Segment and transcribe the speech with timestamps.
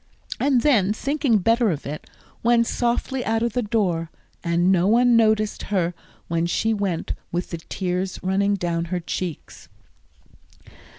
[0.39, 2.09] And then, thinking better of it,
[2.41, 4.09] went softly out of the door,
[4.43, 5.93] and no one noticed her
[6.27, 9.69] when she went with the tears running down her cheeks.